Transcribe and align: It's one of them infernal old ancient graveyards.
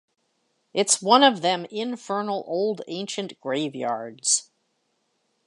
It's 0.73 0.99
one 0.99 1.21
of 1.21 1.43
them 1.43 1.65
infernal 1.69 2.43
old 2.47 2.81
ancient 2.87 3.39
graveyards. 3.39 4.49